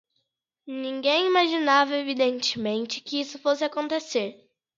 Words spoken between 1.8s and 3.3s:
evidentemente, que